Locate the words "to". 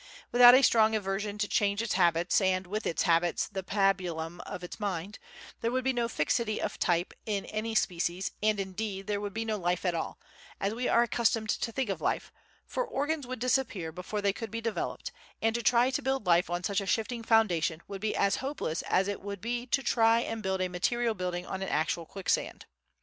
1.37-1.47, 11.51-11.71, 15.53-15.61, 15.91-16.01, 19.67-19.83